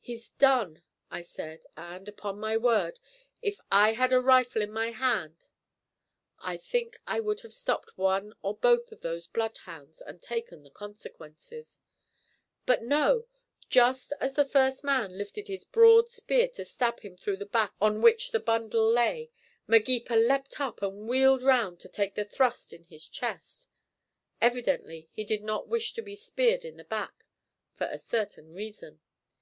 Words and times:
"He's 0.00 0.28
done," 0.32 0.82
I 1.10 1.22
said, 1.22 1.64
and, 1.78 2.06
upon 2.06 2.38
my 2.38 2.58
word, 2.58 3.00
if 3.40 3.58
I 3.70 3.94
had 3.94 4.12
a 4.12 4.20
rifle 4.20 4.60
in 4.60 4.70
my 4.70 4.90
hand 4.90 5.46
I 6.40 6.58
think 6.58 7.00
I 7.06 7.20
would 7.20 7.40
have 7.40 7.54
stopped 7.54 7.96
one 7.96 8.34
or 8.42 8.54
both 8.54 8.92
of 8.92 9.00
those 9.00 9.26
bloodhounds 9.26 10.02
and 10.02 10.20
taken 10.20 10.62
the 10.62 10.68
consequences. 10.70 11.78
But, 12.66 12.82
no! 12.82 13.24
Just 13.70 14.12
as 14.20 14.34
the 14.34 14.44
first 14.44 14.84
man 14.84 15.16
lifted 15.16 15.48
his 15.48 15.64
broad 15.64 16.10
spear 16.10 16.48
to 16.48 16.66
stab 16.66 17.00
him 17.00 17.16
through 17.16 17.38
the 17.38 17.46
back 17.46 17.72
on 17.80 18.02
which 18.02 18.30
the 18.30 18.40
bundle 18.40 18.86
lay, 18.86 19.30
Magepa 19.66 20.16
leapt 20.16 20.60
up 20.60 20.82
and 20.82 21.08
wheeled 21.08 21.40
round 21.42 21.80
to 21.80 21.88
take 21.88 22.14
the 22.14 22.26
thrust 22.26 22.74
in 22.74 22.82
his 22.84 23.08
chest. 23.08 23.68
Evidently 24.38 25.08
he 25.12 25.24
did 25.24 25.42
not 25.42 25.66
wish 25.66 25.94
to 25.94 26.02
be 26.02 26.14
speared 26.14 26.62
in 26.62 26.76
the 26.76 26.84
back 26.84 27.24
for 27.72 27.84
a 27.90 27.96
certain 27.96 28.52
reason. 28.52 29.00